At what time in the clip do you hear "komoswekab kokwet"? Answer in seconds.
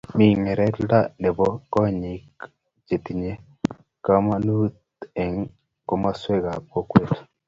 5.87-7.11